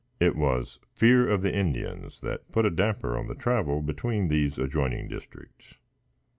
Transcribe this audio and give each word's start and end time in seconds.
It 0.19 0.35
was 0.35 0.79
fear 0.95 1.29
of 1.29 1.43
the 1.43 1.53
Indians 1.55 2.21
that 2.21 2.51
put 2.51 2.65
a 2.65 2.71
damper 2.71 3.15
on 3.15 3.27
the 3.27 3.35
travel 3.35 3.83
between 3.83 4.29
these 4.29 4.57
adjoining 4.57 5.07
districts. 5.07 5.75